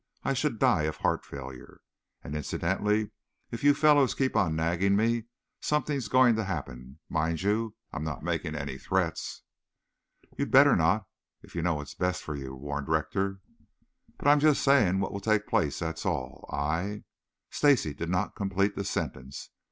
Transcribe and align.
I 0.23 0.33
should 0.33 0.57
die 0.57 0.85
of 0.85 0.97
heart 0.97 1.23
failure. 1.23 1.79
And, 2.23 2.35
incidentally, 2.35 3.11
if 3.51 3.63
you 3.63 3.75
fellows 3.75 4.15
keep 4.15 4.35
on 4.35 4.55
nagging 4.55 4.95
me, 4.95 5.25
something's 5.61 6.07
going 6.07 6.35
to 6.37 6.43
happen. 6.45 6.97
Mind 7.07 7.43
you, 7.43 7.75
I 7.93 7.97
am 7.97 8.03
not 8.03 8.23
making 8.23 8.55
any 8.55 8.79
threats." 8.79 9.43
"You 10.39 10.45
had 10.45 10.51
better 10.51 10.75
not 10.75 11.05
if 11.43 11.53
you 11.53 11.61
know 11.61 11.75
what 11.75 11.87
is 11.89 11.93
best 11.93 12.23
for 12.23 12.35
you," 12.35 12.55
warned 12.55 12.89
Rector. 12.89 13.41
"But 14.17 14.27
I 14.27 14.31
am 14.31 14.39
just 14.39 14.63
saying 14.63 15.01
what 15.01 15.13
will 15.13 15.19
take 15.21 15.45
place, 15.45 15.77
that's 15.77 16.03
all. 16.03 16.49
I" 16.51 17.03
Stacy 17.51 17.93
did 17.93 18.09
not 18.09 18.35
complete 18.35 18.75
the 18.75 18.83
sentence. 18.83 19.51